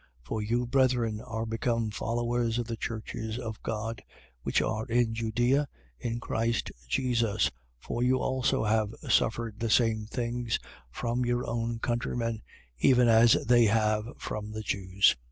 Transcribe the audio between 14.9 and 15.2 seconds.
2:15.